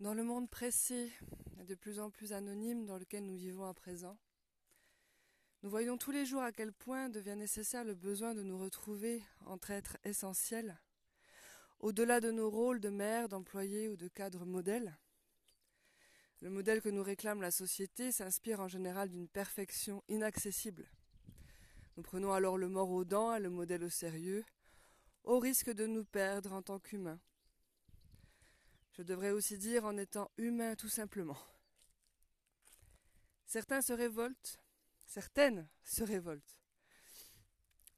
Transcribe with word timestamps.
Dans 0.00 0.14
le 0.14 0.22
monde 0.22 0.48
pressé 0.48 1.10
et 1.60 1.64
de 1.64 1.74
plus 1.74 1.98
en 1.98 2.08
plus 2.08 2.32
anonyme 2.32 2.86
dans 2.86 2.98
lequel 2.98 3.26
nous 3.26 3.36
vivons 3.36 3.64
à 3.64 3.74
présent, 3.74 4.16
nous 5.64 5.70
voyons 5.70 5.98
tous 5.98 6.12
les 6.12 6.24
jours 6.24 6.42
à 6.42 6.52
quel 6.52 6.72
point 6.72 7.08
devient 7.08 7.34
nécessaire 7.34 7.82
le 7.82 7.96
besoin 7.96 8.32
de 8.32 8.44
nous 8.44 8.56
retrouver 8.56 9.24
entre 9.44 9.72
êtres 9.72 9.96
essentiels, 10.04 10.78
au-delà 11.80 12.20
de 12.20 12.30
nos 12.30 12.48
rôles 12.48 12.78
de 12.78 12.90
mère, 12.90 13.28
d'employé 13.28 13.88
ou 13.88 13.96
de 13.96 14.06
cadre 14.06 14.44
modèle. 14.44 14.96
Le 16.42 16.50
modèle 16.50 16.80
que 16.80 16.90
nous 16.90 17.02
réclame 17.02 17.40
la 17.40 17.50
société 17.50 18.12
s'inspire 18.12 18.60
en 18.60 18.68
général 18.68 19.08
d'une 19.08 19.26
perfection 19.26 20.04
inaccessible. 20.06 20.88
Nous 21.96 22.04
prenons 22.04 22.32
alors 22.32 22.56
le 22.56 22.68
mort 22.68 22.90
aux 22.90 23.04
dents 23.04 23.34
et 23.34 23.40
le 23.40 23.50
modèle 23.50 23.82
au 23.82 23.90
sérieux, 23.90 24.44
au 25.24 25.40
risque 25.40 25.70
de 25.70 25.86
nous 25.86 26.04
perdre 26.04 26.52
en 26.52 26.62
tant 26.62 26.78
qu'humains. 26.78 27.18
Je 28.98 29.04
devrais 29.04 29.30
aussi 29.30 29.56
dire 29.56 29.84
en 29.84 29.96
étant 29.96 30.28
humain 30.38 30.74
tout 30.74 30.88
simplement. 30.88 31.38
Certains 33.46 33.80
se 33.80 33.92
révoltent, 33.92 34.60
certaines 35.06 35.68
se 35.84 36.02
révoltent 36.02 36.58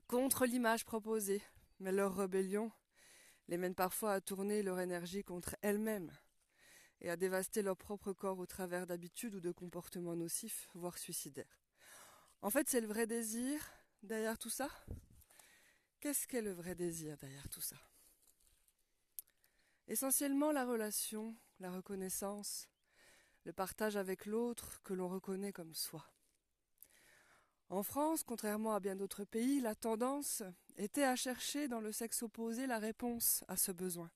contre 0.06 0.44
l'image 0.44 0.84
proposée, 0.84 1.40
mais 1.78 1.90
leur 1.90 2.14
rébellion 2.16 2.70
les 3.48 3.56
mène 3.56 3.74
parfois 3.74 4.12
à 4.12 4.20
tourner 4.20 4.62
leur 4.62 4.78
énergie 4.78 5.24
contre 5.24 5.56
elles-mêmes 5.62 6.12
et 7.00 7.08
à 7.08 7.16
dévaster 7.16 7.62
leur 7.62 7.78
propre 7.78 8.12
corps 8.12 8.38
au 8.38 8.46
travers 8.46 8.86
d'habitudes 8.86 9.36
ou 9.36 9.40
de 9.40 9.52
comportements 9.52 10.16
nocifs, 10.16 10.68
voire 10.74 10.98
suicidaires. 10.98 11.62
En 12.42 12.50
fait, 12.50 12.68
c'est 12.68 12.80
le 12.80 12.88
vrai 12.88 13.06
désir 13.06 13.58
derrière 14.02 14.36
tout 14.36 14.50
ça? 14.50 14.68
Qu'est-ce 15.98 16.26
qu'est 16.26 16.42
le 16.42 16.52
vrai 16.52 16.74
désir 16.74 17.16
derrière 17.16 17.48
tout 17.48 17.62
ça? 17.62 17.76
Essentiellement 19.90 20.52
la 20.52 20.64
relation, 20.64 21.34
la 21.58 21.72
reconnaissance, 21.72 22.68
le 23.44 23.52
partage 23.52 23.96
avec 23.96 24.24
l'autre 24.24 24.80
que 24.84 24.94
l'on 24.94 25.08
reconnaît 25.08 25.52
comme 25.52 25.74
soi. 25.74 26.06
En 27.70 27.82
France, 27.82 28.22
contrairement 28.22 28.72
à 28.72 28.78
bien 28.78 28.94
d'autres 28.94 29.24
pays, 29.24 29.60
la 29.60 29.74
tendance 29.74 30.44
était 30.76 31.02
à 31.02 31.16
chercher 31.16 31.66
dans 31.66 31.80
le 31.80 31.90
sexe 31.90 32.22
opposé 32.22 32.68
la 32.68 32.78
réponse 32.78 33.42
à 33.48 33.56
ce 33.56 33.72
besoin. 33.72 34.12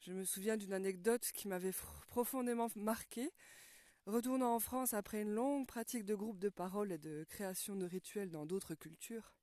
Je 0.00 0.14
me 0.14 0.24
souviens 0.24 0.56
d'une 0.56 0.72
anecdote 0.72 1.30
qui 1.34 1.46
m'avait 1.46 1.74
profondément 2.06 2.70
marquée. 2.74 3.30
Retournant 4.06 4.54
en 4.54 4.60
France 4.60 4.94
après 4.94 5.20
une 5.20 5.34
longue 5.34 5.66
pratique 5.66 6.06
de 6.06 6.14
groupe 6.14 6.38
de 6.38 6.48
parole 6.48 6.90
et 6.90 6.96
de 6.96 7.26
création 7.28 7.76
de 7.76 7.84
rituels 7.84 8.30
dans 8.30 8.46
d'autres 8.46 8.74
cultures, 8.74 9.34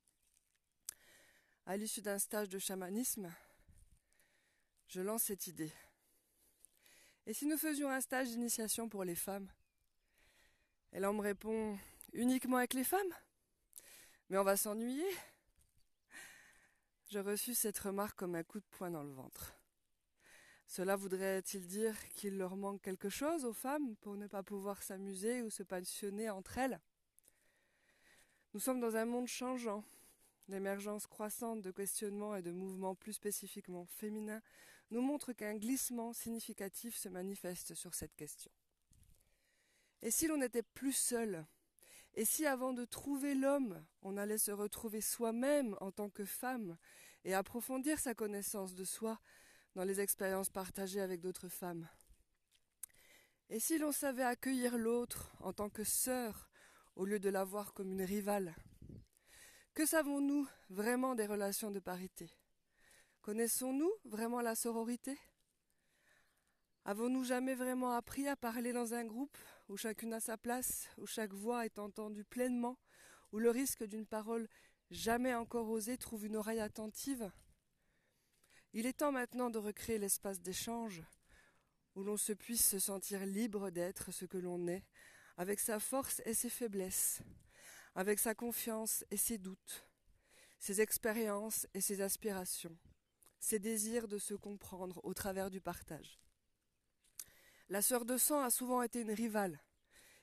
à 1.67 1.77
l'issue 1.77 2.01
d'un 2.01 2.17
stage 2.17 2.49
de 2.49 2.57
chamanisme, 2.57 3.31
je 4.87 5.01
lance 5.01 5.23
cette 5.23 5.47
idée. 5.47 5.71
Et 7.25 7.33
si 7.33 7.45
nous 7.45 7.57
faisions 7.57 7.89
un 7.89 8.01
stage 8.01 8.29
d'initiation 8.29 8.87
pour 8.87 9.03
les 9.03 9.15
femmes? 9.15 9.49
Et 10.91 10.99
là, 10.99 11.11
me 11.11 11.21
répond 11.21 11.77
uniquement 12.13 12.57
avec 12.57 12.73
les 12.73 12.83
femmes? 12.83 13.13
Mais 14.29 14.37
on 14.37 14.43
va 14.43 14.57
s'ennuyer. 14.57 15.09
Je 17.09 17.19
reçus 17.19 17.55
cette 17.55 17.77
remarque 17.79 18.17
comme 18.17 18.35
un 18.35 18.43
coup 18.43 18.59
de 18.59 18.65
poing 18.71 18.91
dans 18.91 19.03
le 19.03 19.11
ventre. 19.11 19.53
Cela 20.67 20.95
voudrait-il 20.95 21.67
dire 21.67 21.95
qu'il 22.09 22.37
leur 22.37 22.55
manque 22.55 22.81
quelque 22.81 23.09
chose 23.09 23.45
aux 23.45 23.53
femmes 23.53 23.95
pour 23.97 24.17
ne 24.17 24.27
pas 24.27 24.43
pouvoir 24.43 24.81
s'amuser 24.81 25.41
ou 25.41 25.49
se 25.49 25.63
passionner 25.63 26.29
entre 26.29 26.57
elles? 26.57 26.79
Nous 28.53 28.59
sommes 28.59 28.79
dans 28.79 28.95
un 28.95 29.05
monde 29.05 29.27
changeant, 29.27 29.83
L'émergence 30.47 31.07
croissante 31.07 31.63
de 31.63 31.71
questionnements 31.71 32.35
et 32.35 32.43
de 32.43 32.51
mouvements 32.51 32.93
plus 32.93 33.13
spécifiquement 33.13 33.85
féminins 33.85 34.41
nous 34.91 35.01
montre 35.01 35.33
qu'un 35.33 35.55
glissement 35.55 36.13
significatif 36.13 36.95
se 36.95 37.09
manifeste 37.09 37.75
sur 37.75 37.93
cette 37.93 38.15
question. 38.15 38.51
Et 40.01 40.11
si 40.11 40.27
l'on 40.27 40.37
n'était 40.37 40.63
plus 40.63 40.93
seul? 40.93 41.45
Et 42.13 42.25
si 42.25 42.45
avant 42.45 42.73
de 42.73 42.85
trouver 42.85 43.35
l'homme, 43.35 43.83
on 44.01 44.15
allait 44.15 44.37
se 44.37 44.51
retrouver 44.51 45.01
soi-même 45.01 45.75
en 45.81 45.91
tant 45.91 46.09
que 46.09 46.23
femme 46.23 46.77
et 47.25 47.33
approfondir 47.33 47.99
sa 47.99 48.13
connaissance 48.13 48.73
de 48.73 48.85
soi 48.85 49.19
dans 49.75 49.83
les 49.83 49.99
expériences 49.99 50.49
partagées 50.49 51.01
avec 51.01 51.21
d'autres 51.21 51.49
femmes? 51.49 51.87
Et 53.49 53.59
si 53.59 53.77
l'on 53.77 53.91
savait 53.91 54.23
accueillir 54.23 54.77
l'autre 54.77 55.35
en 55.39 55.53
tant 55.53 55.69
que 55.69 55.83
sœur 55.83 56.49
au 56.95 57.05
lieu 57.05 57.19
de 57.19 57.29
la 57.29 57.43
voir 57.43 57.73
comme 57.73 57.91
une 57.91 58.01
rivale? 58.01 58.55
Que 59.73 59.85
savons-nous 59.85 60.47
vraiment 60.69 61.15
des 61.15 61.25
relations 61.25 61.69
de 61.69 61.79
parité? 61.79 62.29
Connaissons-nous 63.25 63.91
vraiment 64.03 64.39
la 64.39 64.53
sororité? 64.53 65.17
Avons-nous 66.83 67.23
jamais 67.23 67.55
vraiment 67.55 67.93
appris 67.93 68.27
à 68.27 68.35
parler 68.35 68.71
dans 68.71 68.93
un 68.93 69.03
groupe 69.03 69.35
où 69.67 69.77
chacune 69.77 70.13
a 70.13 70.19
sa 70.19 70.37
place, 70.37 70.87
où 70.99 71.07
chaque 71.07 71.33
voix 71.33 71.65
est 71.65 71.79
entendue 71.79 72.23
pleinement, 72.23 72.77
où 73.31 73.39
le 73.39 73.49
risque 73.49 73.83
d'une 73.83 74.05
parole 74.05 74.47
jamais 74.91 75.33
encore 75.33 75.67
osée 75.71 75.97
trouve 75.97 76.27
une 76.27 76.35
oreille 76.35 76.59
attentive? 76.59 77.31
Il 78.73 78.85
est 78.85 78.99
temps 78.99 79.11
maintenant 79.11 79.49
de 79.49 79.57
recréer 79.57 79.97
l'espace 79.97 80.39
d'échange 80.39 81.01
où 81.95 82.03
l'on 82.03 82.17
se 82.17 82.33
puisse 82.33 82.69
se 82.69 82.77
sentir 82.77 83.25
libre 83.25 83.71
d'être 83.71 84.11
ce 84.11 84.25
que 84.25 84.37
l'on 84.37 84.67
est, 84.67 84.85
avec 85.37 85.59
sa 85.59 85.79
force 85.79 86.21
et 86.25 86.35
ses 86.35 86.51
faiblesses, 86.51 87.23
avec 87.95 88.19
sa 88.19 88.35
confiance 88.35 89.03
et 89.09 89.17
ses 89.17 89.39
doutes, 89.39 89.83
ses 90.59 90.79
expériences 90.79 91.65
et 91.73 91.81
ses 91.81 92.01
aspirations, 92.01 92.77
ses 93.39 93.59
désirs 93.59 94.07
de 94.07 94.17
se 94.17 94.33
comprendre 94.33 94.99
au 95.03 95.13
travers 95.13 95.49
du 95.49 95.61
partage. 95.61 96.19
La 97.69 97.81
sœur 97.81 98.05
de 98.05 98.17
sang 98.17 98.41
a 98.41 98.49
souvent 98.49 98.81
été 98.81 99.01
une 99.01 99.11
rivale, 99.11 99.59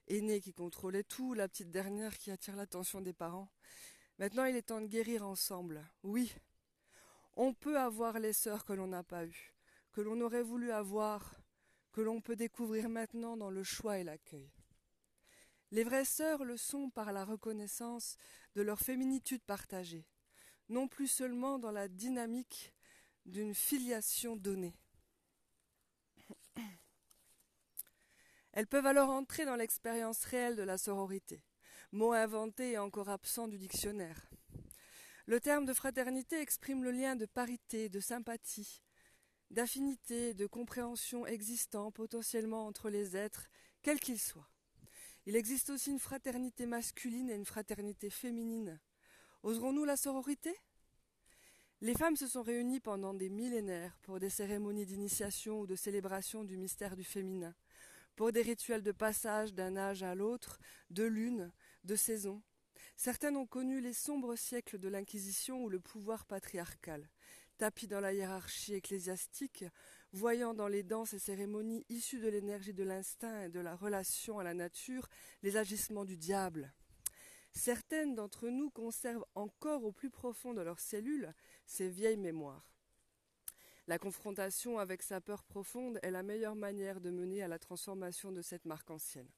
aînée 0.08 0.40
qui 0.40 0.52
contrôlait 0.52 1.04
tout, 1.04 1.34
la 1.34 1.48
petite 1.48 1.70
dernière 1.70 2.18
qui 2.18 2.30
attire 2.30 2.56
l'attention 2.56 3.00
des 3.00 3.12
parents. 3.12 3.50
Maintenant 4.18 4.44
il 4.44 4.56
est 4.56 4.62
temps 4.62 4.80
de 4.80 4.86
guérir 4.86 5.26
ensemble. 5.26 5.84
Oui, 6.02 6.32
on 7.34 7.54
peut 7.54 7.78
avoir 7.78 8.18
les 8.18 8.32
sœurs 8.32 8.64
que 8.64 8.72
l'on 8.72 8.88
n'a 8.88 9.02
pas 9.02 9.26
eues, 9.26 9.54
que 9.92 10.00
l'on 10.00 10.20
aurait 10.20 10.42
voulu 10.42 10.70
avoir, 10.70 11.34
que 11.92 12.00
l'on 12.00 12.20
peut 12.20 12.36
découvrir 12.36 12.88
maintenant 12.88 13.36
dans 13.36 13.50
le 13.50 13.62
choix 13.62 13.98
et 13.98 14.04
l'accueil. 14.04 14.50
Les 15.70 15.84
vraies 15.84 16.04
sœurs 16.04 16.44
le 16.44 16.56
sont 16.58 16.90
par 16.90 17.12
la 17.12 17.24
reconnaissance 17.24 18.16
de 18.54 18.62
leur 18.62 18.78
féminitude 18.78 19.42
partagée, 19.42 20.06
non 20.68 20.86
plus 20.86 21.08
seulement 21.08 21.58
dans 21.58 21.70
la 21.70 21.88
dynamique 21.88 22.74
d'une 23.26 23.54
filiation 23.54 24.36
donnée. 24.36 24.74
Elles 28.52 28.66
peuvent 28.66 28.86
alors 28.86 29.10
entrer 29.10 29.44
dans 29.46 29.56
l'expérience 29.56 30.24
réelle 30.24 30.56
de 30.56 30.62
la 30.62 30.76
sororité, 30.76 31.42
mot 31.90 32.12
inventé 32.12 32.72
et 32.72 32.78
encore 32.78 33.08
absent 33.08 33.48
du 33.48 33.56
dictionnaire. 33.56 34.28
Le 35.26 35.40
terme 35.40 35.64
de 35.64 35.72
fraternité 35.72 36.40
exprime 36.40 36.84
le 36.84 36.90
lien 36.90 37.16
de 37.16 37.26
parité, 37.26 37.88
de 37.88 38.00
sympathie, 38.00 38.82
d'affinité, 39.50 40.34
de 40.34 40.46
compréhension 40.46 41.26
existant 41.26 41.90
potentiellement 41.90 42.66
entre 42.66 42.90
les 42.90 43.16
êtres, 43.16 43.48
quels 43.82 44.00
qu'ils 44.00 44.20
soient. 44.20 44.50
Il 45.24 45.36
existe 45.36 45.70
aussi 45.70 45.90
une 45.90 46.00
fraternité 46.00 46.66
masculine 46.66 47.30
et 47.30 47.34
une 47.34 47.46
fraternité 47.46 48.10
féminine. 48.10 48.80
Oserons-nous 49.42 49.84
la 49.84 49.96
sororité? 49.96 50.54
Les 51.84 51.94
femmes 51.94 52.14
se 52.14 52.28
sont 52.28 52.42
réunies 52.42 52.78
pendant 52.78 53.12
des 53.12 53.28
millénaires 53.28 53.98
pour 54.02 54.20
des 54.20 54.30
cérémonies 54.30 54.86
d'initiation 54.86 55.62
ou 55.62 55.66
de 55.66 55.74
célébration 55.74 56.44
du 56.44 56.56
mystère 56.56 56.94
du 56.94 57.02
féminin, 57.02 57.56
pour 58.14 58.30
des 58.30 58.42
rituels 58.42 58.84
de 58.84 58.92
passage 58.92 59.52
d'un 59.52 59.76
âge 59.76 60.04
à 60.04 60.14
l'autre, 60.14 60.60
de 60.90 61.02
lune, 61.02 61.50
de 61.82 61.96
saison. 61.96 62.40
Certaines 62.94 63.36
ont 63.36 63.48
connu 63.48 63.80
les 63.80 63.94
sombres 63.94 64.36
siècles 64.36 64.78
de 64.78 64.86
l'Inquisition 64.86 65.64
ou 65.64 65.68
le 65.68 65.80
pouvoir 65.80 66.24
patriarcal, 66.24 67.10
tapis 67.58 67.88
dans 67.88 68.00
la 68.00 68.12
hiérarchie 68.12 68.74
ecclésiastique, 68.74 69.64
voyant 70.12 70.54
dans 70.54 70.68
les 70.68 70.84
danses 70.84 71.14
et 71.14 71.18
cérémonies 71.18 71.84
issues 71.88 72.20
de 72.20 72.28
l'énergie 72.28 72.74
de 72.74 72.84
l'instinct 72.84 73.46
et 73.46 73.48
de 73.48 73.58
la 73.58 73.74
relation 73.74 74.38
à 74.38 74.44
la 74.44 74.54
nature 74.54 75.08
les 75.42 75.56
agissements 75.56 76.04
du 76.04 76.16
diable. 76.16 76.72
Certaines 77.52 78.14
d'entre 78.14 78.48
nous 78.48 78.70
conservent 78.70 79.26
encore 79.34 79.84
au 79.84 79.92
plus 79.92 80.10
profond 80.10 80.54
de 80.54 80.62
leurs 80.62 80.80
cellules 80.80 81.32
ces 81.66 81.88
vieilles 81.88 82.16
mémoires. 82.16 82.72
La 83.88 83.98
confrontation 83.98 84.78
avec 84.78 85.02
sa 85.02 85.20
peur 85.20 85.42
profonde 85.42 85.98
est 86.02 86.10
la 86.10 86.22
meilleure 86.22 86.54
manière 86.54 87.00
de 87.00 87.10
mener 87.10 87.42
à 87.42 87.48
la 87.48 87.58
transformation 87.58 88.32
de 88.32 88.40
cette 88.40 88.64
marque 88.64 88.90
ancienne. 88.90 89.28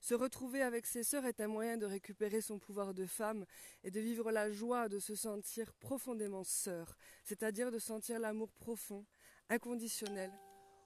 Se 0.00 0.14
retrouver 0.14 0.62
avec 0.62 0.86
ses 0.86 1.02
sœurs 1.02 1.24
est 1.26 1.40
un 1.40 1.48
moyen 1.48 1.76
de 1.76 1.86
récupérer 1.86 2.40
son 2.40 2.58
pouvoir 2.58 2.94
de 2.94 3.04
femme 3.04 3.44
et 3.82 3.90
de 3.90 4.00
vivre 4.00 4.30
la 4.30 4.50
joie 4.50 4.88
de 4.88 4.98
se 4.98 5.14
sentir 5.14 5.72
profondément 5.74 6.44
sœur, 6.44 6.96
c'est-à-dire 7.24 7.72
de 7.72 7.78
sentir 7.78 8.20
l'amour 8.20 8.52
profond, 8.52 9.04
inconditionnel, 9.48 10.30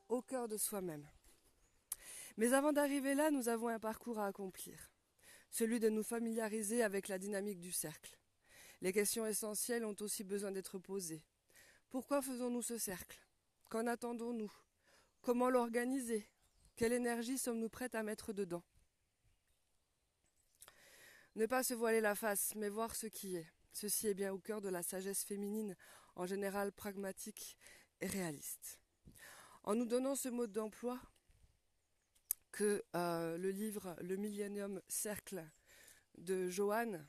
au 0.08 0.22
cœur 0.22 0.48
de 0.48 0.56
soi-même. 0.56 1.06
Mais 2.36 2.54
avant 2.54 2.72
d'arriver 2.72 3.14
là, 3.14 3.30
nous 3.30 3.48
avons 3.48 3.68
un 3.68 3.78
parcours 3.78 4.18
à 4.18 4.26
accomplir, 4.26 4.91
celui 5.52 5.78
de 5.78 5.90
nous 5.90 6.02
familiariser 6.02 6.82
avec 6.82 7.06
la 7.08 7.18
dynamique 7.18 7.60
du 7.60 7.70
cercle. 7.70 8.18
Les 8.80 8.92
questions 8.92 9.26
essentielles 9.26 9.84
ont 9.84 9.94
aussi 10.00 10.24
besoin 10.24 10.50
d'être 10.50 10.78
posées. 10.78 11.22
Pourquoi 11.90 12.22
faisons-nous 12.22 12.62
ce 12.62 12.78
cercle? 12.78 13.20
Qu'en 13.70 13.86
attendons-nous? 13.86 14.52
Comment 15.20 15.50
l'organiser? 15.50 16.26
Quelle 16.74 16.94
énergie 16.94 17.38
sommes-nous 17.38 17.68
prêtes 17.68 17.94
à 17.94 18.02
mettre 18.02 18.32
dedans? 18.32 18.64
Ne 21.36 21.46
pas 21.46 21.62
se 21.62 21.74
voiler 21.74 22.00
la 22.00 22.14
face, 22.14 22.54
mais 22.56 22.68
voir 22.68 22.96
ce 22.96 23.06
qui 23.06 23.36
est. 23.36 23.46
Ceci 23.72 24.08
est 24.08 24.14
bien 24.14 24.32
au 24.32 24.38
cœur 24.38 24.62
de 24.62 24.68
la 24.68 24.82
sagesse 24.82 25.22
féminine, 25.22 25.76
en 26.16 26.26
général 26.26 26.72
pragmatique 26.72 27.56
et 28.00 28.06
réaliste. 28.06 28.80
En 29.64 29.74
nous 29.74 29.86
donnant 29.86 30.16
ce 30.16 30.28
mode 30.28 30.52
d'emploi, 30.52 31.00
que 32.52 32.84
euh, 32.94 33.38
le 33.38 33.50
livre 33.50 33.96
Le 34.02 34.16
Millennium 34.16 34.80
Cercle 34.86 35.44
de 36.18 36.48
Joanne, 36.50 37.08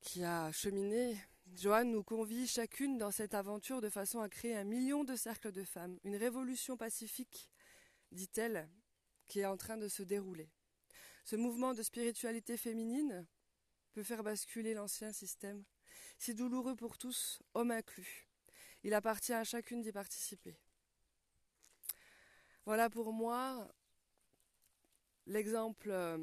qui 0.00 0.24
a 0.24 0.50
cheminé, 0.50 1.16
Joanne 1.54 1.90
nous 1.90 2.02
convie 2.02 2.46
chacune 2.46 2.96
dans 2.96 3.10
cette 3.10 3.34
aventure 3.34 3.82
de 3.82 3.90
façon 3.90 4.20
à 4.20 4.28
créer 4.28 4.56
un 4.56 4.64
million 4.64 5.04
de 5.04 5.14
cercles 5.14 5.52
de 5.52 5.62
femmes, 5.62 5.98
une 6.04 6.16
révolution 6.16 6.76
pacifique, 6.76 7.50
dit-elle, 8.12 8.68
qui 9.28 9.40
est 9.40 9.46
en 9.46 9.58
train 9.58 9.76
de 9.76 9.88
se 9.88 10.02
dérouler. 10.02 10.50
Ce 11.24 11.36
mouvement 11.36 11.74
de 11.74 11.82
spiritualité 11.82 12.56
féminine 12.56 13.26
peut 13.92 14.02
faire 14.02 14.22
basculer 14.22 14.72
l'ancien 14.72 15.12
système, 15.12 15.64
si 16.18 16.34
douloureux 16.34 16.76
pour 16.76 16.96
tous, 16.96 17.42
hommes 17.54 17.70
inclus. 17.70 18.26
Il 18.84 18.94
appartient 18.94 19.34
à 19.34 19.44
chacune 19.44 19.82
d'y 19.82 19.92
participer. 19.92 20.56
Voilà 22.64 22.90
pour 22.90 23.12
moi 23.12 23.68
l'exemple 25.26 25.90
euh, 25.90 26.18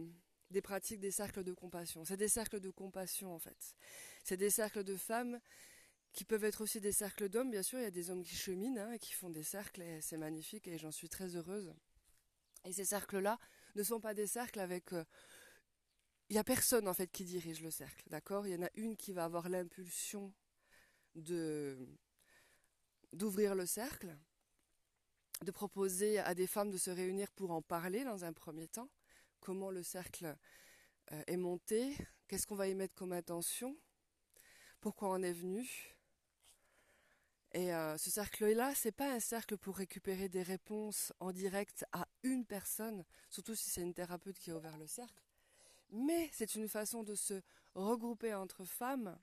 des 0.52 0.62
pratiques 0.62 1.00
des 1.00 1.12
cercles 1.12 1.44
de 1.44 1.54
compassion. 1.54 2.06
C'est 2.06 2.18
des 2.18 2.28
cercles 2.28 2.60
de 2.60 2.70
compassion 2.70 3.34
en 3.34 3.40
fait. 3.40 3.76
C'est 4.24 4.38
des 4.38 4.50
cercles 4.50 4.84
de 4.84 4.96
femmes 4.96 5.40
qui 6.14 6.24
peuvent 6.24 6.44
être 6.44 6.62
aussi 6.62 6.80
des 6.80 6.92
cercles 6.92 7.30
d'hommes. 7.30 7.52
Bien 7.52 7.64
sûr, 7.64 7.80
il 7.80 7.84
y 7.84 7.86
a 7.86 7.92
des 7.92 8.10
hommes 8.10 8.24
qui 8.24 8.36
cheminent 8.36 8.80
hein, 8.80 8.94
et 8.94 9.00
qui 9.00 9.14
font 9.14 9.30
des 9.30 9.44
cercles 9.44 9.82
et 9.82 10.02
c'est 10.02 10.18
magnifique 10.18 10.68
et 10.68 10.78
j'en 10.78 10.92
suis 10.92 11.10
très 11.10 11.36
heureuse. 11.36 11.74
Et 12.66 12.74
ces 12.74 12.86
cercles-là 12.86 13.40
ne 13.76 13.84
sont 13.84 14.00
pas 14.00 14.14
des 14.14 14.28
cercles 14.28 14.60
avec... 14.60 14.94
Euh, 14.94 15.04
il 16.30 16.34
n'y 16.34 16.40
a 16.40 16.44
personne 16.44 16.88
en 16.90 16.94
fait 16.94 17.08
qui 17.08 17.24
dirige 17.24 17.62
le 17.62 17.72
cercle, 17.72 18.04
d'accord? 18.10 18.46
Il 18.48 18.52
y 18.52 18.56
en 18.56 18.64
a 18.66 18.70
une 18.76 18.98
qui 18.98 19.14
va 19.14 19.24
avoir 19.24 19.48
l'impulsion 19.48 20.34
de 21.16 21.88
d'ouvrir 23.14 23.56
le 23.56 23.66
cercle 23.66 24.18
de 25.44 25.52
proposer 25.52 26.20
à 26.20 26.34
des 26.34 26.48
femmes 26.48 26.72
de 26.72 26.78
se 26.78 26.90
réunir 26.90 27.32
pour 27.32 27.52
en 27.52 27.62
parler 27.62 28.04
dans 28.04 28.26
un 28.26 28.34
premier 28.34 28.68
temps, 28.68 28.90
comment 29.40 29.72
le 29.72 29.84
cercle 29.84 30.36
euh, 31.12 31.24
est 31.28 31.38
monté, 31.38 31.96
qu'est-ce 32.28 32.48
qu'on 32.48 32.56
va 32.56 32.68
y 32.68 32.76
mettre 32.76 32.96
comme 32.96 33.14
intention, 33.14 33.78
pourquoi 34.82 35.10
on 35.10 35.22
est 35.22 35.34
venu? 35.34 35.96
Et 37.54 37.74
euh, 37.74 37.98
ce 37.98 38.10
cercle-là, 38.10 38.74
c'est 38.76 38.92
pas 38.92 39.12
un 39.12 39.20
cercle 39.20 39.58
pour 39.58 39.78
récupérer 39.78 40.28
des 40.28 40.44
réponses 40.44 41.14
en 41.20 41.32
direct 41.32 41.86
à 41.92 42.08
une 42.24 42.46
personne, 42.46 43.06
surtout 43.30 43.56
si 43.56 43.70
c'est 43.70 43.82
une 43.82 43.94
thérapeute 43.94 44.38
qui 44.38 44.52
a 44.52 44.56
ouvert 44.56 44.78
le 44.78 44.88
cercle, 44.88 45.24
mais 45.90 46.30
c'est 46.34 46.56
une 46.56 46.68
façon 46.68 47.04
de 47.04 47.16
se 47.16 47.42
regrouper 47.74 48.34
entre 48.34 48.66
femmes 48.66 49.18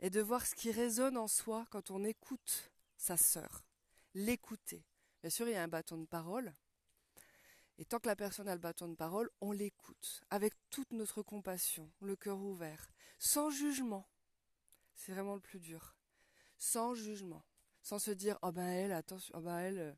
et 0.00 0.10
de 0.10 0.20
voir 0.20 0.46
ce 0.46 0.54
qui 0.54 0.70
résonne 0.70 1.16
en 1.16 1.28
soi 1.28 1.66
quand 1.70 1.90
on 1.90 2.04
écoute 2.04 2.72
sa 2.96 3.16
sœur, 3.16 3.64
l'écouter 4.14 4.84
Bien 5.22 5.30
sûr, 5.30 5.48
il 5.48 5.52
y 5.52 5.56
a 5.56 5.62
un 5.62 5.68
bâton 5.68 5.98
de 5.98 6.06
parole. 6.06 6.52
Et 7.78 7.84
tant 7.84 7.98
que 7.98 8.08
la 8.08 8.16
personne 8.16 8.48
a 8.48 8.54
le 8.54 8.60
bâton 8.60 8.88
de 8.88 8.94
parole, 8.94 9.30
on 9.40 9.52
l'écoute 9.52 10.22
avec 10.30 10.52
toute 10.70 10.90
notre 10.92 11.22
compassion, 11.22 11.90
le 12.00 12.16
cœur 12.16 12.38
ouvert, 12.38 12.90
sans 13.18 13.50
jugement. 13.50 14.08
C'est 14.94 15.12
vraiment 15.12 15.34
le 15.34 15.40
plus 15.40 15.60
dur. 15.60 15.96
Sans 16.58 16.94
jugement. 16.94 17.44
Sans 17.82 17.98
se 17.98 18.10
dire, 18.10 18.38
oh 18.42 18.52
ben 18.52 18.68
elle, 18.68 18.92
attention, 18.92 19.34
oh 19.36 19.40
ben 19.40 19.58
elle. 19.58 19.78
Euh, 19.78 19.92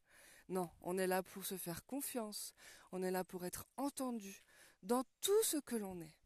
non, 0.48 0.70
on 0.82 0.98
est 0.98 1.06
là 1.06 1.22
pour 1.22 1.44
se 1.44 1.56
faire 1.56 1.84
confiance. 1.84 2.54
On 2.92 3.02
est 3.02 3.10
là 3.10 3.24
pour 3.24 3.44
être 3.44 3.66
entendu 3.76 4.42
dans 4.82 5.04
tout 5.20 5.42
ce 5.42 5.56
que 5.56 5.76
l'on 5.76 6.00
est. 6.00 6.16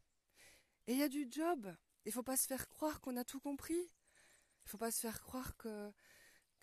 Et 0.87 0.93
il 0.93 0.97
y 0.99 1.03
a 1.03 1.09
du 1.09 1.27
job. 1.29 1.73
Il 2.05 2.09
ne 2.09 2.13
faut 2.13 2.23
pas 2.23 2.37
se 2.37 2.47
faire 2.47 2.67
croire 2.67 3.01
qu'on 3.01 3.17
a 3.17 3.23
tout 3.23 3.39
compris. 3.39 3.73
Il 3.75 4.65
ne 4.65 4.69
faut 4.69 4.77
pas 4.77 4.91
se 4.91 4.99
faire 4.99 5.21
croire 5.21 5.55
que 5.57 5.91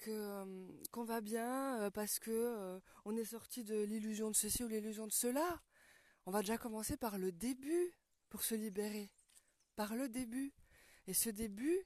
euh, 0.08 0.66
qu'on 0.92 1.04
va 1.04 1.20
bien 1.20 1.80
euh, 1.80 1.90
parce 1.90 2.18
que 2.18 2.30
euh, 2.30 2.78
on 3.04 3.16
est 3.16 3.24
sorti 3.24 3.64
de 3.64 3.82
l'illusion 3.82 4.30
de 4.30 4.36
ceci 4.36 4.62
ou 4.62 4.68
l'illusion 4.68 5.06
de 5.06 5.12
cela. 5.12 5.60
On 6.26 6.30
va 6.30 6.40
déjà 6.40 6.58
commencer 6.58 6.96
par 6.96 7.18
le 7.18 7.32
début 7.32 7.92
pour 8.28 8.42
se 8.42 8.54
libérer. 8.54 9.10
Par 9.74 9.94
le 9.94 10.08
début. 10.08 10.52
Et 11.06 11.14
ce 11.14 11.30
début, 11.30 11.78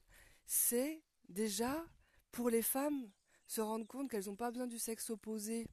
c'est 0.46 1.02
déjà 1.28 1.84
pour 2.32 2.50
les 2.50 2.62
femmes 2.62 3.10
se 3.46 3.60
rendre 3.60 3.86
compte 3.86 4.10
qu'elles 4.10 4.26
n'ont 4.26 4.36
pas 4.36 4.50
besoin 4.50 4.66
du 4.66 4.78
sexe 4.78 5.10
opposé 5.10 5.66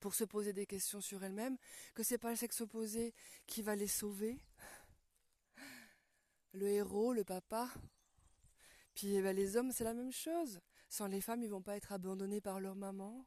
pour 0.00 0.14
se 0.14 0.24
poser 0.24 0.52
des 0.52 0.66
questions 0.66 1.00
sur 1.00 1.22
elles-mêmes, 1.22 1.56
que 1.94 2.02
c'est 2.02 2.18
pas 2.18 2.30
le 2.30 2.36
sexe 2.36 2.60
opposé 2.60 3.14
qui 3.46 3.62
va 3.62 3.76
les 3.76 3.88
sauver. 3.88 4.40
Le 6.52 6.66
héros, 6.68 7.12
le 7.12 7.24
papa. 7.24 7.70
Puis 8.94 9.14
eh 9.14 9.22
ben, 9.22 9.34
les 9.34 9.56
hommes, 9.56 9.70
c'est 9.70 9.84
la 9.84 9.94
même 9.94 10.12
chose. 10.12 10.60
Sans 10.88 11.06
les 11.06 11.20
femmes, 11.20 11.42
ils 11.42 11.50
vont 11.50 11.62
pas 11.62 11.76
être 11.76 11.92
abandonnés 11.92 12.40
par 12.40 12.60
leur 12.60 12.74
maman. 12.74 13.26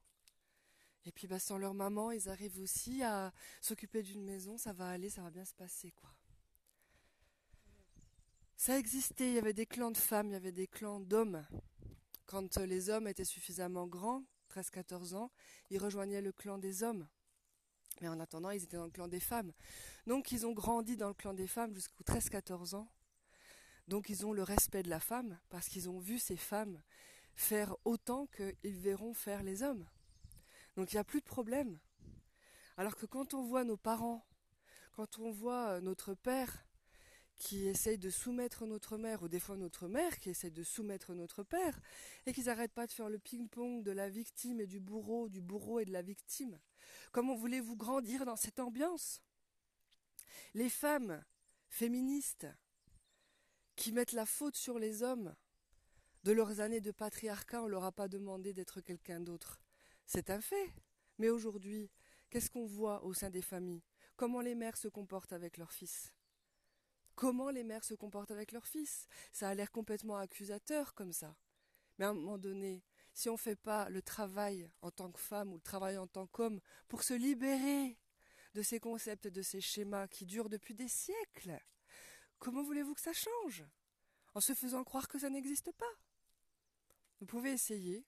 Et 1.05 1.11
puis 1.11 1.27
bah, 1.27 1.39
sans 1.39 1.57
leur 1.57 1.73
maman, 1.73 2.11
ils 2.11 2.29
arrivent 2.29 2.59
aussi 2.59 3.01
à 3.03 3.33
s'occuper 3.59 4.03
d'une 4.03 4.23
maison, 4.23 4.57
ça 4.57 4.73
va 4.73 4.89
aller, 4.89 5.09
ça 5.09 5.21
va 5.21 5.31
bien 5.31 5.45
se 5.45 5.55
passer, 5.55 5.91
quoi. 5.91 6.13
Ça 8.55 8.77
existait, 8.77 9.27
il 9.29 9.33
y 9.33 9.39
avait 9.39 9.53
des 9.53 9.65
clans 9.65 9.89
de 9.89 9.97
femmes, 9.97 10.27
il 10.27 10.33
y 10.33 10.35
avait 10.35 10.51
des 10.51 10.67
clans 10.67 10.99
d'hommes. 10.99 11.43
Quand 12.27 12.57
les 12.57 12.91
hommes 12.91 13.07
étaient 13.07 13.25
suffisamment 13.25 13.87
grands, 13.87 14.23
13-14 14.51 15.15
ans, 15.15 15.31
ils 15.71 15.79
rejoignaient 15.79 16.21
le 16.21 16.31
clan 16.31 16.59
des 16.59 16.83
hommes. 16.83 17.07
Mais 18.01 18.07
en 18.07 18.19
attendant, 18.19 18.51
ils 18.51 18.63
étaient 18.63 18.77
dans 18.77 18.85
le 18.85 18.91
clan 18.91 19.07
des 19.07 19.19
femmes. 19.19 19.51
Donc 20.05 20.31
ils 20.31 20.45
ont 20.45 20.53
grandi 20.53 20.95
dans 20.95 21.07
le 21.07 21.13
clan 21.13 21.33
des 21.33 21.47
femmes 21.47 21.73
jusqu'aux 21.73 22.03
13-14 22.03 22.75
ans. 22.75 22.87
Donc 23.87 24.09
ils 24.09 24.25
ont 24.25 24.33
le 24.33 24.43
respect 24.43 24.83
de 24.83 24.89
la 24.89 24.99
femme 24.99 25.39
parce 25.49 25.67
qu'ils 25.67 25.89
ont 25.89 25.99
vu 25.99 26.19
ces 26.19 26.37
femmes 26.37 26.81
faire 27.35 27.75
autant 27.85 28.27
qu'ils 28.27 28.77
verront 28.77 29.13
faire 29.13 29.43
les 29.43 29.63
hommes. 29.63 29.87
Donc 30.75 30.91
il 30.91 30.95
n'y 30.95 31.01
a 31.01 31.03
plus 31.03 31.19
de 31.19 31.25
problème. 31.25 31.79
Alors 32.77 32.95
que 32.95 33.05
quand 33.05 33.33
on 33.33 33.43
voit 33.43 33.63
nos 33.63 33.77
parents, 33.77 34.25
quand 34.93 35.19
on 35.19 35.31
voit 35.31 35.69
euh, 35.69 35.81
notre 35.81 36.13
père 36.13 36.65
qui 37.37 37.65
essaye 37.65 37.97
de 37.97 38.11
soumettre 38.11 38.67
notre 38.67 38.97
mère, 38.97 39.23
ou 39.23 39.27
des 39.27 39.39
fois 39.39 39.57
notre 39.57 39.87
mère 39.87 40.19
qui 40.19 40.29
essaye 40.29 40.51
de 40.51 40.63
soumettre 40.63 41.15
notre 41.15 41.41
père, 41.41 41.79
et 42.27 42.33
qu'ils 42.33 42.45
n'arrêtent 42.45 42.73
pas 42.73 42.85
de 42.85 42.91
faire 42.91 43.09
le 43.09 43.17
ping-pong 43.17 43.83
de 43.83 43.91
la 43.91 44.09
victime 44.09 44.61
et 44.61 44.67
du 44.67 44.79
bourreau, 44.79 45.27
du 45.27 45.41
bourreau 45.41 45.79
et 45.79 45.85
de 45.85 45.91
la 45.91 46.03
victime. 46.03 46.59
Comment 47.11 47.35
voulez-vous 47.35 47.75
grandir 47.75 48.25
dans 48.25 48.35
cette 48.35 48.59
ambiance? 48.59 49.23
Les 50.53 50.69
femmes 50.69 51.23
féministes 51.67 52.47
qui 53.75 53.91
mettent 53.91 54.11
la 54.11 54.27
faute 54.27 54.55
sur 54.55 54.77
les 54.77 55.01
hommes, 55.01 55.35
de 56.23 56.31
leurs 56.31 56.59
années 56.59 56.81
de 56.81 56.91
patriarcat, 56.91 57.63
on 57.63 57.67
leur 57.67 57.83
a 57.83 57.91
pas 57.91 58.07
demandé 58.07 58.53
d'être 58.53 58.81
quelqu'un 58.81 59.19
d'autre. 59.19 59.59
C'est 60.05 60.29
un 60.29 60.41
fait. 60.41 60.73
Mais 61.17 61.29
aujourd'hui, 61.29 61.89
qu'est-ce 62.29 62.49
qu'on 62.49 62.65
voit 62.65 63.03
au 63.03 63.13
sein 63.13 63.29
des 63.29 63.41
familles? 63.41 63.83
Comment 64.15 64.41
les 64.41 64.55
mères 64.55 64.77
se 64.77 64.87
comportent 64.87 65.33
avec 65.33 65.57
leurs 65.57 65.71
fils? 65.71 66.13
Comment 67.15 67.49
les 67.49 67.63
mères 67.63 67.83
se 67.83 67.93
comportent 67.93 68.31
avec 68.31 68.51
leurs 68.51 68.67
fils? 68.67 69.07
Ça 69.31 69.49
a 69.49 69.55
l'air 69.55 69.71
complètement 69.71 70.17
accusateur 70.17 70.93
comme 70.93 71.11
ça. 71.11 71.35
Mais 71.97 72.05
à 72.05 72.09
un 72.09 72.13
moment 72.13 72.37
donné, 72.37 72.83
si 73.13 73.29
on 73.29 73.33
ne 73.33 73.37
fait 73.37 73.55
pas 73.55 73.89
le 73.89 74.01
travail 74.01 74.69
en 74.81 74.91
tant 74.91 75.11
que 75.11 75.19
femme 75.19 75.51
ou 75.51 75.55
le 75.55 75.61
travail 75.61 75.97
en 75.97 76.07
tant 76.07 76.27
qu'homme 76.27 76.61
pour 76.87 77.03
se 77.03 77.13
libérer 77.13 77.97
de 78.53 78.61
ces 78.61 78.79
concepts, 78.79 79.27
de 79.27 79.41
ces 79.41 79.61
schémas 79.61 80.07
qui 80.07 80.25
durent 80.25 80.49
depuis 80.49 80.73
des 80.73 80.87
siècles, 80.87 81.59
comment 82.39 82.63
voulez-vous 82.63 82.93
que 82.93 83.01
ça 83.01 83.13
change? 83.13 83.65
En 84.33 84.39
se 84.39 84.53
faisant 84.53 84.83
croire 84.83 85.07
que 85.07 85.19
ça 85.19 85.29
n'existe 85.29 85.71
pas 85.73 85.93
vous 87.21 87.27
pouvez 87.27 87.51
essayer. 87.51 88.03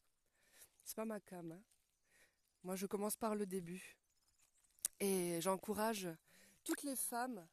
C'est 0.84 0.96
pas 0.96 1.06
ma 1.06 1.20
cam. 1.20 1.52
Hein. 1.52 1.62
Moi, 2.64 2.76
je 2.76 2.88
commence 2.88 3.16
par 3.16 3.36
le 3.36 3.46
début. 3.46 3.96
Et 5.00 5.40
j'encourage 5.40 6.10
toutes 6.64 6.82
les 6.82 6.96
femmes 6.96 7.48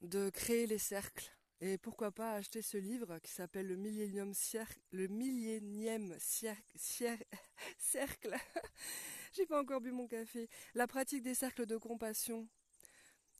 de 0.00 0.30
créer 0.30 0.68
les 0.68 0.78
cercles. 0.78 1.28
Et 1.60 1.76
pourquoi 1.76 2.12
pas 2.12 2.34
acheter 2.34 2.62
ce 2.62 2.76
livre 2.76 3.18
qui 3.18 3.32
s'appelle 3.32 3.66
Le 3.66 3.74
Millénium 3.74 4.32
Cercle. 4.32 4.80
Le 4.92 5.08
Millénième 5.08 6.16
Cercle. 6.76 8.36
J'ai 9.32 9.46
pas 9.46 9.60
encore 9.60 9.80
bu 9.80 9.90
mon 9.90 10.06
café. 10.06 10.48
La 10.74 10.86
pratique 10.86 11.22
des 11.22 11.34
cercles 11.34 11.66
de 11.66 11.76
compassion 11.76 12.48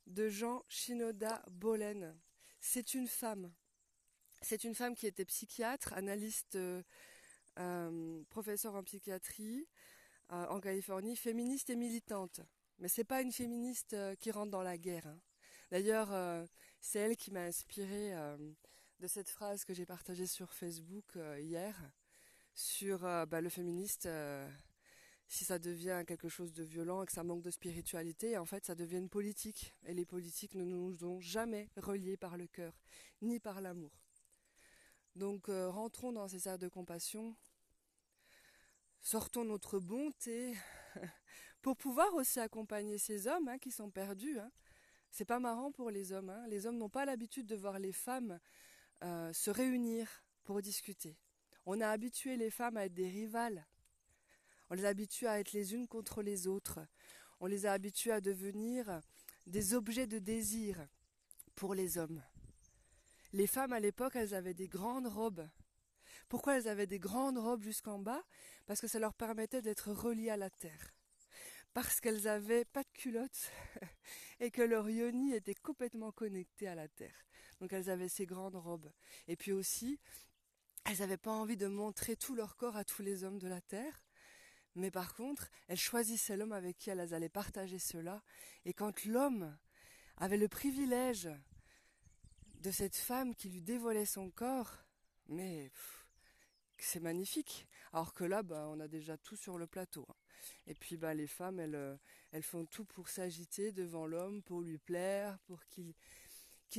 de 0.05 0.27
Jean 0.27 0.65
Shinoda 0.67 1.43
Bolen. 1.49 2.13
C'est 2.59 2.93
une 2.93 3.07
femme 3.07 3.53
c'est 4.43 4.63
une 4.63 4.75
femme 4.75 4.95
qui 4.95 5.07
était 5.07 5.25
psychiatre, 5.25 5.93
analyste, 5.93 6.55
euh, 6.55 6.83
euh, 7.59 8.23
professeure 8.29 8.75
en 8.75 8.83
psychiatrie 8.83 9.67
euh, 10.31 10.45
en 10.47 10.59
Californie, 10.59 11.15
féministe 11.15 11.69
et 11.69 11.75
militante. 11.75 12.41
Mais 12.79 12.87
c'est 12.87 13.03
pas 13.03 13.21
une 13.21 13.31
féministe 13.31 13.95
qui 14.19 14.31
rentre 14.31 14.51
dans 14.51 14.63
la 14.63 14.77
guerre. 14.77 15.07
Hein. 15.07 15.19
D'ailleurs, 15.71 16.47
c'est 16.81 16.99
elle 16.99 17.15
qui 17.15 17.31
m'a 17.31 17.43
inspirée 17.43 18.11
de 18.99 19.07
cette 19.07 19.29
phrase 19.29 19.63
que 19.63 19.73
j'ai 19.73 19.85
partagée 19.85 20.27
sur 20.27 20.53
Facebook 20.53 21.17
hier 21.39 21.79
sur 22.53 22.99
bah, 22.99 23.41
le 23.41 23.49
féministe 23.49 24.07
si 25.27 25.45
ça 25.45 25.57
devient 25.59 26.03
quelque 26.05 26.29
chose 26.29 26.53
de 26.53 26.63
violent 26.63 27.03
et 27.03 27.05
que 27.05 27.11
ça 27.11 27.23
manque 27.23 27.41
de 27.41 27.49
spiritualité, 27.49 28.37
en 28.37 28.45
fait, 28.45 28.65
ça 28.65 28.75
devient 28.75 28.97
une 28.97 29.09
politique. 29.09 29.73
Et 29.85 29.93
les 29.93 30.05
politiques 30.05 30.53
ne 30.53 30.63
nous 30.63 31.03
ont 31.05 31.19
jamais 31.19 31.69
reliés 31.75 32.17
par 32.17 32.37
le 32.37 32.47
cœur, 32.47 32.73
ni 33.21 33.39
par 33.39 33.61
l'amour. 33.61 34.02
Donc, 35.15 35.49
euh, 35.49 35.69
rentrons 35.69 36.11
dans 36.11 36.27
ces 36.27 36.47
airs 36.47 36.57
de 36.57 36.67
compassion, 36.67 37.35
sortons 39.01 39.45
notre 39.45 39.79
bonté 39.79 40.55
pour 41.61 41.77
pouvoir 41.77 42.13
aussi 42.15 42.39
accompagner 42.39 42.97
ces 42.97 43.27
hommes 43.27 43.47
hein, 43.47 43.59
qui 43.59 43.69
sont 43.69 43.91
perdus. 43.91 44.39
Hein. 44.39 44.51
C'est 45.11 45.25
pas 45.25 45.39
marrant 45.39 45.71
pour 45.71 45.91
les 45.91 46.11
hommes. 46.11 46.31
Hein. 46.31 46.47
Les 46.47 46.65
hommes 46.65 46.77
n'ont 46.77 46.89
pas 46.89 47.05
l'habitude 47.05 47.45
de 47.45 47.55
voir 47.55 47.77
les 47.77 47.91
femmes 47.91 48.39
euh, 49.03 49.31
se 49.33 49.51
réunir 49.51 50.07
pour 50.43 50.61
discuter. 50.61 51.15
On 51.65 51.79
a 51.79 51.89
habitué 51.89 52.35
les 52.35 52.49
femmes 52.49 52.77
à 52.77 52.85
être 52.85 52.93
des 52.93 53.09
rivales. 53.09 53.67
On 54.71 54.73
les 54.73 54.85
a 54.85 54.89
habituées 54.89 55.27
à 55.27 55.39
être 55.39 55.51
les 55.51 55.75
unes 55.75 55.87
contre 55.87 56.23
les 56.23 56.47
autres. 56.47 56.79
On 57.39 57.45
les 57.45 57.67
a 57.67 57.73
habituées 57.73 58.13
à 58.13 58.21
devenir 58.21 59.01
des 59.45 59.75
objets 59.75 60.07
de 60.07 60.17
désir 60.17 60.87
pour 61.55 61.75
les 61.75 61.97
hommes. 61.99 62.23
Les 63.33 63.47
femmes 63.47 63.73
à 63.73 63.79
l'époque, 63.79 64.15
elles 64.15 64.33
avaient 64.33 64.53
des 64.53 64.67
grandes 64.67 65.07
robes. 65.07 65.47
Pourquoi 66.29 66.57
elles 66.57 66.67
avaient 66.67 66.87
des 66.87 66.99
grandes 66.99 67.37
robes 67.37 67.63
jusqu'en 67.63 67.99
bas? 67.99 68.23
Parce 68.65 68.79
que 68.79 68.87
ça 68.87 68.99
leur 68.99 69.13
permettait 69.13 69.61
d'être 69.61 69.91
reliées 69.91 70.29
à 70.29 70.37
la 70.37 70.49
terre 70.49 70.93
parce 71.73 71.99
qu'elles 71.99 72.27
avaient 72.27 72.65
pas 72.65 72.83
de 72.83 72.91
culottes 72.93 73.51
et 74.39 74.51
que 74.51 74.61
leur 74.61 74.89
yoni 74.89 75.33
était 75.33 75.55
complètement 75.55 76.11
connecté 76.11 76.67
à 76.67 76.75
la 76.75 76.87
terre. 76.87 77.25
Donc 77.59 77.73
elles 77.73 77.89
avaient 77.89 78.09
ces 78.09 78.25
grandes 78.25 78.55
robes. 78.55 78.91
Et 79.27 79.35
puis 79.35 79.51
aussi, 79.51 79.99
elles 80.85 80.99
n'avaient 80.99 81.17
pas 81.17 81.31
envie 81.31 81.57
de 81.57 81.67
montrer 81.67 82.15
tout 82.15 82.35
leur 82.35 82.55
corps 82.55 82.77
à 82.77 82.83
tous 82.83 83.01
les 83.01 83.23
hommes 83.23 83.39
de 83.39 83.47
la 83.47 83.61
terre. 83.61 84.03
Mais 84.75 84.91
par 84.91 85.15
contre, 85.15 85.49
elles 85.67 85.77
choisissaient 85.77 86.37
l'homme 86.37 86.51
avec 86.51 86.77
qui 86.77 86.89
elles 86.89 87.13
allaient 87.13 87.29
partager 87.29 87.79
cela. 87.79 88.23
Et 88.65 88.73
quand 88.73 89.05
l'homme 89.05 89.55
avait 90.17 90.37
le 90.37 90.47
privilège 90.47 91.29
de 92.63 92.71
cette 92.71 92.95
femme 92.95 93.35
qui 93.35 93.49
lui 93.49 93.61
dévoilait 93.61 94.05
son 94.05 94.31
corps, 94.31 94.77
mais 95.27 95.69
c'est 96.79 97.01
magnifique. 97.01 97.67
Alors 97.91 98.13
que 98.13 98.23
là, 98.23 98.41
bah, 98.41 98.67
on 98.69 98.79
a 98.79 98.87
déjà 98.87 99.17
tout 99.17 99.35
sur 99.35 99.57
le 99.57 99.67
plateau. 99.67 100.07
Hein. 100.09 100.15
Et 100.67 100.73
puis 100.73 100.95
bah, 100.95 101.13
les 101.13 101.27
femmes, 101.27 101.59
elles, 101.59 101.75
euh, 101.75 101.95
elles 102.31 102.43
font 102.43 102.65
tout 102.65 102.85
pour 102.85 103.09
s'agiter 103.09 103.73
devant 103.73 104.07
l'homme, 104.07 104.41
pour 104.41 104.61
lui 104.61 104.77
plaire, 104.77 105.37
pour 105.39 105.65
qu'il 105.65 105.93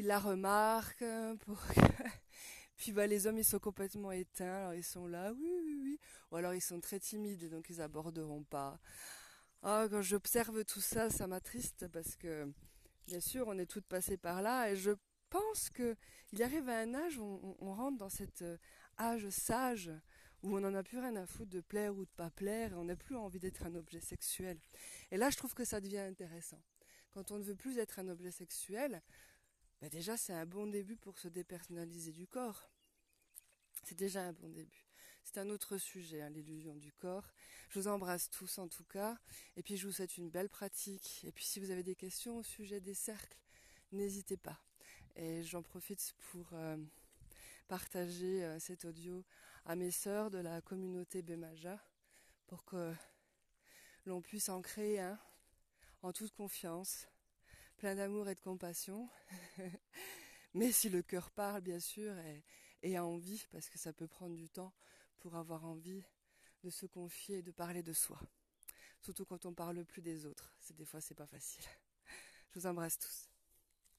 la 0.06 0.18
remarque. 0.18 1.04
Pour... 1.40 1.62
puis 2.76 2.92
bah, 2.92 3.06
les 3.06 3.26
hommes, 3.26 3.38
ils 3.38 3.44
sont 3.44 3.58
complètement 3.58 4.10
éteints, 4.10 4.56
alors 4.56 4.74
ils 4.74 4.82
sont 4.82 5.06
là, 5.06 5.32
oui, 5.34 5.52
oui, 5.64 5.78
oui. 5.82 6.00
Ou 6.30 6.36
alors 6.36 6.54
ils 6.54 6.62
sont 6.62 6.80
très 6.80 6.98
timides, 6.98 7.50
donc 7.50 7.68
ils 7.68 7.82
aborderont 7.82 8.44
pas. 8.44 8.80
Ah, 9.62 9.86
quand 9.90 10.00
j'observe 10.00 10.64
tout 10.64 10.80
ça, 10.80 11.10
ça 11.10 11.26
m'attriste 11.26 11.88
parce 11.88 12.16
que, 12.16 12.50
bien 13.06 13.20
sûr, 13.20 13.48
on 13.48 13.58
est 13.58 13.66
toutes 13.66 13.86
passées 13.86 14.16
par 14.16 14.40
là 14.40 14.70
et 14.70 14.76
je 14.76 14.92
pense 15.34 15.68
qu'il 15.70 16.42
arrive 16.44 16.68
à 16.68 16.78
un 16.78 16.94
âge 16.94 17.18
où 17.18 17.56
on, 17.58 17.74
rentre 17.74 17.98
dans 17.98 18.08
cet 18.08 18.42
euh, 18.42 18.56
âge 19.00 19.28
sage 19.30 19.90
où 20.44 20.56
on 20.56 20.60
n'en 20.60 20.74
a 20.74 20.84
plus 20.84 20.98
rien 21.00 21.16
à 21.16 21.26
foutre 21.26 21.50
de 21.50 21.60
plaire 21.60 21.96
ou 21.96 22.04
de 22.04 22.10
pas 22.10 22.30
plaire, 22.30 22.72
et 22.72 22.76
on 22.76 22.84
n'a 22.84 22.94
plus 22.94 23.16
envie 23.16 23.40
d'être 23.40 23.66
un 23.66 23.74
objet 23.74 24.00
sexuel. 24.00 24.60
Et 25.10 25.16
là, 25.16 25.30
je 25.30 25.36
trouve 25.36 25.52
que 25.52 25.64
ça 25.64 25.80
devient 25.80 25.98
intéressant. 25.98 26.62
Quand 27.10 27.32
on 27.32 27.38
ne 27.38 27.42
veut 27.42 27.56
plus 27.56 27.78
être 27.78 27.98
un 27.98 28.08
objet 28.08 28.30
sexuel, 28.30 29.02
ben 29.80 29.88
déjà, 29.90 30.16
c'est 30.16 30.34
un 30.34 30.46
bon 30.46 30.68
début 30.68 30.96
pour 30.96 31.18
se 31.18 31.26
dépersonnaliser 31.26 32.12
du 32.12 32.28
corps. 32.28 32.70
C'est 33.82 33.98
déjà 33.98 34.22
un 34.22 34.34
bon 34.34 34.50
début. 34.50 34.86
C'est 35.24 35.38
un 35.38 35.50
autre 35.50 35.78
sujet, 35.78 36.22
hein, 36.22 36.30
l'illusion 36.30 36.76
du 36.76 36.92
corps. 36.92 37.32
Je 37.70 37.80
vous 37.80 37.88
embrasse 37.88 38.30
tous 38.30 38.58
en 38.58 38.68
tout 38.68 38.84
cas, 38.84 39.18
et 39.56 39.64
puis 39.64 39.76
je 39.76 39.86
vous 39.88 39.92
souhaite 39.92 40.16
une 40.16 40.30
belle 40.30 40.48
pratique. 40.48 41.24
Et 41.24 41.32
puis 41.32 41.44
si 41.44 41.58
vous 41.58 41.72
avez 41.72 41.82
des 41.82 41.96
questions 41.96 42.36
au 42.36 42.42
sujet 42.44 42.80
des 42.80 42.94
cercles, 42.94 43.38
n'hésitez 43.90 44.36
pas. 44.36 44.60
Et 45.16 45.42
j'en 45.44 45.62
profite 45.62 46.14
pour 46.30 46.48
euh, 46.54 46.76
partager 47.68 48.44
euh, 48.44 48.58
cet 48.58 48.84
audio 48.84 49.24
à 49.64 49.76
mes 49.76 49.90
sœurs 49.90 50.30
de 50.30 50.38
la 50.38 50.60
communauté 50.60 51.22
Bemaja 51.22 51.78
pour 52.46 52.64
que 52.64 52.92
l'on 54.06 54.20
puisse 54.20 54.48
en 54.48 54.60
créer 54.60 55.00
un 55.00 55.18
en 56.02 56.12
toute 56.12 56.32
confiance, 56.32 57.08
plein 57.76 57.94
d'amour 57.94 58.28
et 58.28 58.34
de 58.34 58.40
compassion. 58.40 59.08
Mais 60.54 60.70
si 60.70 60.90
le 60.90 61.02
cœur 61.02 61.30
parle, 61.30 61.62
bien 61.62 61.80
sûr, 61.80 62.16
et, 62.18 62.44
et, 62.82 62.96
a 62.96 63.04
envie, 63.04 63.46
parce 63.50 63.70
que 63.70 63.78
ça 63.78 63.92
peut 63.92 64.06
prendre 64.06 64.36
du 64.36 64.50
temps 64.50 64.74
pour 65.20 65.36
avoir 65.36 65.64
envie 65.64 66.04
de 66.62 66.70
se 66.70 66.86
confier 66.86 67.38
et 67.38 67.42
de 67.42 67.52
parler 67.52 67.82
de 67.82 67.92
soi. 67.92 68.20
Surtout 69.00 69.24
quand 69.24 69.46
on 69.46 69.54
parle 69.54 69.84
plus 69.84 70.02
des 70.02 70.26
autres. 70.26 70.56
C'est 70.60 70.76
des 70.76 70.84
fois 70.84 71.00
c'est 71.00 71.14
pas 71.14 71.26
facile. 71.26 71.64
Je 72.54 72.60
vous 72.60 72.66
embrasse 72.66 72.98
tous. 72.98 73.33